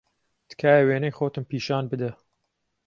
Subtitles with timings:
[0.49, 2.11] تکایە وێنەی خۆتم پیشان بدە.